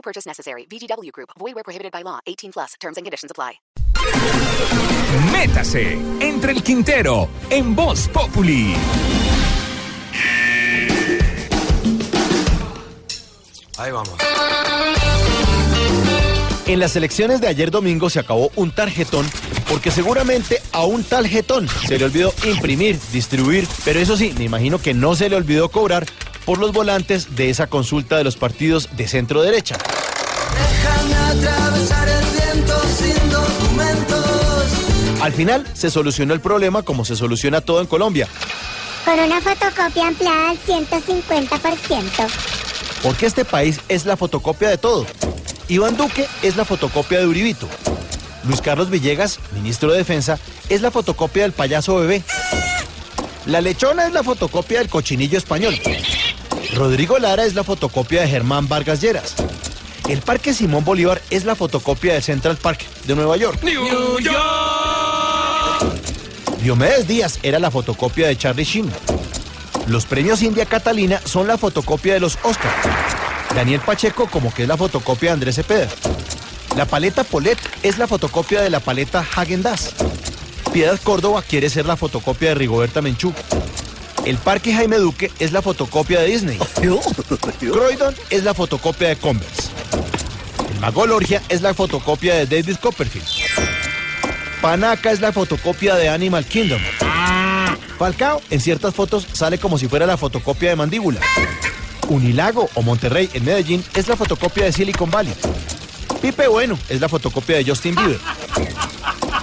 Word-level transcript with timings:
No 0.00 0.02
purchase 0.02 0.26
necessary. 0.26 0.66
VGW 0.66 1.12
Group. 1.12 1.30
Void 1.38 1.54
where 1.54 1.62
prohibited 1.62 1.92
by 1.92 2.02
law. 2.02 2.20
18 2.26 2.52
plus. 2.52 2.74
Terms 2.80 2.96
and 2.96 3.04
conditions 3.04 3.30
apply. 3.30 3.60
Métase 5.30 5.92
entre 6.20 6.52
el 6.52 6.62
Quintero 6.62 7.28
en 7.50 7.74
Voz 7.74 8.08
Populi. 8.08 8.74
Ahí 13.76 13.92
vamos. 13.92 14.14
En 16.66 16.78
las 16.78 16.96
elecciones 16.96 17.42
de 17.42 17.48
ayer 17.48 17.70
domingo 17.70 18.08
se 18.08 18.20
acabó 18.20 18.50
un 18.56 18.70
tarjetón 18.70 19.26
porque 19.68 19.90
seguramente 19.90 20.62
a 20.72 20.84
un 20.84 21.04
tarjetón 21.04 21.68
se 21.68 21.98
le 21.98 22.06
olvidó 22.06 22.32
imprimir, 22.44 22.98
distribuir, 23.12 23.66
pero 23.84 24.00
eso 24.00 24.16
sí, 24.16 24.34
me 24.38 24.44
imagino 24.44 24.78
que 24.78 24.94
no 24.94 25.14
se 25.14 25.28
le 25.28 25.36
olvidó 25.36 25.68
cobrar 25.68 26.06
por 26.44 26.58
los 26.58 26.72
volantes 26.72 27.36
de 27.36 27.50
esa 27.50 27.66
consulta 27.68 28.16
de 28.16 28.24
los 28.24 28.36
partidos 28.36 28.88
de 28.96 29.06
centro 29.08 29.42
derecha. 29.42 29.76
Al 35.20 35.32
final 35.32 35.66
se 35.74 35.90
solucionó 35.90 36.32
el 36.34 36.40
problema 36.40 36.82
como 36.82 37.04
se 37.04 37.14
soluciona 37.16 37.60
todo 37.60 37.80
en 37.80 37.86
Colombia, 37.86 38.26
Con 39.04 39.18
una 39.18 39.40
fotocopia 39.40 40.08
ampliada 40.08 40.50
al 40.50 40.58
150%. 40.58 42.26
porque 43.02 43.26
este 43.26 43.44
país 43.44 43.80
es 43.88 44.06
la 44.06 44.16
fotocopia 44.16 44.68
de 44.70 44.78
todo. 44.78 45.06
Iván 45.68 45.96
Duque 45.96 46.26
es 46.42 46.56
la 46.56 46.64
fotocopia 46.64 47.18
de 47.20 47.26
Uribito. 47.26 47.68
Luis 48.44 48.60
Carlos 48.62 48.88
Villegas, 48.90 49.38
ministro 49.52 49.90
de 49.92 49.98
Defensa, 49.98 50.38
es 50.68 50.80
la 50.80 50.90
fotocopia 50.90 51.42
del 51.42 51.52
payaso 51.52 51.96
bebé. 51.96 52.22
La 53.46 53.60
lechona 53.60 54.06
es 54.06 54.12
la 54.12 54.22
fotocopia 54.22 54.78
del 54.78 54.88
cochinillo 54.88 55.36
español. 55.38 55.78
Rodrigo 56.74 57.18
Lara 57.18 57.44
es 57.44 57.54
la 57.54 57.64
fotocopia 57.64 58.22
de 58.22 58.28
Germán 58.28 58.68
Vargas 58.68 59.00
Lleras. 59.00 59.34
El 60.08 60.22
Parque 60.22 60.54
Simón 60.54 60.84
Bolívar 60.84 61.20
es 61.30 61.44
la 61.44 61.54
fotocopia 61.54 62.14
del 62.14 62.22
Central 62.22 62.56
Park 62.56 62.80
de 63.04 63.14
Nueva 63.16 63.36
York. 63.36 63.60
Diomedes 66.62 67.08
Díaz 67.08 67.38
era 67.42 67.58
la 67.58 67.70
fotocopia 67.70 68.28
de 68.28 68.36
Charlie 68.36 68.64
Sheen. 68.64 68.90
Los 69.88 70.06
premios 70.06 70.42
India 70.42 70.64
Catalina 70.64 71.20
son 71.24 71.46
la 71.46 71.58
fotocopia 71.58 72.14
de 72.14 72.20
los 72.20 72.38
Oscar. 72.42 72.72
Daniel 73.54 73.80
Pacheco 73.80 74.28
como 74.28 74.54
que 74.54 74.62
es 74.62 74.68
la 74.68 74.76
fotocopia 74.76 75.30
de 75.30 75.34
Andrés 75.34 75.56
Cepeda. 75.56 75.88
La 76.76 76.86
paleta 76.86 77.24
Polet 77.24 77.58
es 77.82 77.98
la 77.98 78.06
fotocopia 78.06 78.62
de 78.62 78.70
la 78.70 78.80
paleta 78.80 79.26
Hagen 79.34 79.62
Dazs. 79.62 79.94
Piedad 80.72 81.00
Córdoba 81.02 81.42
quiere 81.42 81.68
ser 81.68 81.86
la 81.86 81.96
fotocopia 81.96 82.50
de 82.50 82.54
Rigoberta 82.54 83.02
Menchú. 83.02 83.32
El 84.24 84.36
Parque 84.36 84.72
Jaime 84.72 84.98
Duque 84.98 85.30
es 85.38 85.52
la 85.52 85.62
fotocopia 85.62 86.20
de 86.20 86.26
Disney. 86.26 86.58
Croydon 87.58 88.14
es 88.28 88.44
la 88.44 88.54
fotocopia 88.54 89.08
de 89.08 89.16
Converse. 89.16 89.70
El 90.72 90.80
Mago 90.80 91.06
Lorgia 91.06 91.42
es 91.48 91.62
la 91.62 91.74
fotocopia 91.74 92.34
de 92.34 92.46
David 92.46 92.76
Copperfield. 92.76 93.26
Panaca 94.60 95.10
es 95.10 95.20
la 95.20 95.32
fotocopia 95.32 95.94
de 95.96 96.08
Animal 96.08 96.44
Kingdom. 96.44 96.80
Falcao 97.98 98.42
en 98.50 98.60
ciertas 98.60 98.94
fotos 98.94 99.26
sale 99.32 99.58
como 99.58 99.78
si 99.78 99.88
fuera 99.88 100.06
la 100.06 100.16
fotocopia 100.16 100.70
de 100.70 100.76
Mandíbula. 100.76 101.20
Unilago 102.08 102.68
o 102.74 102.82
Monterrey 102.82 103.30
en 103.32 103.44
Medellín 103.44 103.84
es 103.94 104.08
la 104.08 104.16
fotocopia 104.16 104.64
de 104.64 104.72
Silicon 104.72 105.10
Valley. 105.10 105.34
Pipe 106.20 106.48
Bueno 106.48 106.78
es 106.88 107.00
la 107.00 107.08
fotocopia 107.08 107.56
de 107.56 107.64
Justin 107.64 107.94
Bieber. 107.94 108.18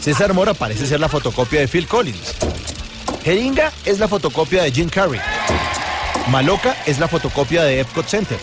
César 0.00 0.32
Mora 0.32 0.54
parece 0.54 0.86
ser 0.86 0.98
la 0.98 1.08
fotocopia 1.08 1.60
de 1.60 1.68
Phil 1.68 1.86
Collins. 1.86 2.34
Jeringa 3.24 3.72
es 3.84 4.00
la 4.00 4.08
fotocopia 4.08 4.64
de 4.64 4.72
Jim 4.72 4.88
Carrey. 4.88 5.20
Maloca 6.28 6.76
es 6.86 6.98
la 6.98 7.06
fotocopia 7.06 7.62
de 7.62 7.80
Epcot 7.80 8.06
Center. 8.06 8.38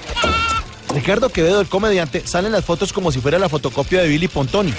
Ricardo 0.94 1.30
Quevedo, 1.30 1.60
el 1.60 1.68
comediante, 1.68 2.26
sale 2.26 2.48
en 2.48 2.54
las 2.54 2.64
fotos 2.64 2.94
como 2.94 3.12
si 3.12 3.20
fuera 3.20 3.38
la 3.38 3.50
fotocopia 3.50 4.02
de 4.02 4.08
Billy 4.08 4.30
Pontoni. 4.30 4.74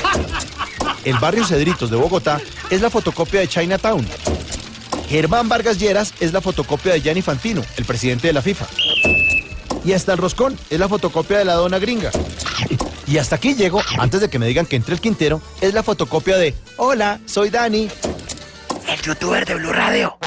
El 1.05 1.19
barrio 1.19 1.44
Cedritos 1.44 1.91
de 1.91 1.97
Bogotá 1.97 2.41
es 2.71 2.81
la 2.81 2.89
fotocopia 2.89 3.41
de 3.41 3.49
Chinatown. 3.49 4.06
Germán 5.09 5.49
Vargas 5.49 5.78
Lleras 5.78 6.15
es 6.21 6.33
la 6.33 6.41
fotocopia 6.41 6.93
de 6.94 7.03
Gianni 7.03 7.21
Fantino, 7.21 7.62
el 7.77 7.84
presidente 7.84 8.28
de 8.28 8.33
la 8.33 8.43
FIFA. 8.43 8.66
Y 9.84 9.93
hasta 9.93 10.12
el 10.12 10.19
roscón 10.19 10.59
es 10.71 10.78
la 10.81 10.89
fotocopia 10.89 11.39
de 11.39 11.44
la 11.44 11.55
dona 11.55 11.78
gringa. 11.78 12.10
Y 13.06 13.19
hasta 13.19 13.37
aquí 13.37 13.55
llego, 13.55 13.83
antes 13.99 14.21
de 14.21 14.31
que 14.31 14.39
me 14.39 14.47
digan 14.47 14.66
que 14.66 14.77
entre 14.77 14.94
el 14.94 15.00
Quintero, 15.00 15.43
es 15.60 15.75
la 15.75 15.83
fotocopia 15.83 16.37
de 16.37 16.55
Hola, 16.77 17.21
soy 17.27 17.50
Dani. 17.50 17.89
El 18.91 19.01
youtuber 19.03 19.47
de 19.47 19.55
Blue 19.55 19.73
Radio. 19.73 20.19